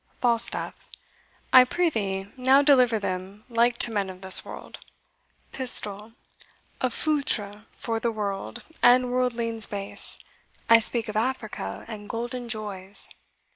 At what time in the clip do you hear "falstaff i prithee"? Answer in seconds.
0.19-2.25